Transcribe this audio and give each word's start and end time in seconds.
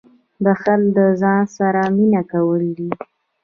•بښل 0.43 0.81
له 0.95 1.05
ځان 1.21 1.41
سره 1.57 1.81
مینه 1.95 2.21
کول 2.31 2.61
دي. 2.77 2.89